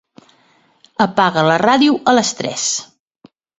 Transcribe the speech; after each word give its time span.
Apaga 1.05 1.45
la 1.49 1.59
ràdio 1.65 1.99
a 2.13 2.17
les 2.21 2.35
tres. 2.43 2.67